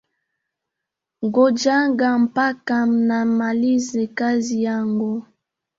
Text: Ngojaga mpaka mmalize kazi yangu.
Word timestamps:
Ngojaga 1.25 2.09
mpaka 2.25 2.75
mmalize 2.91 4.01
kazi 4.17 4.55
yangu. 4.65 5.11